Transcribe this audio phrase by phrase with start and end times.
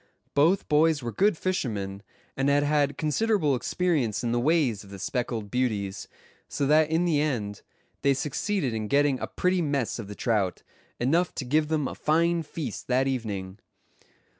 [0.33, 2.01] Both boys were good fishermen,
[2.35, 6.07] and had had considerable experience in the ways of the speckled beauties;
[6.49, 7.61] so that in the end
[8.01, 10.63] they succeeded in getting a pretty mess of the trout,
[10.99, 13.59] enough to give them a fine feast that evening.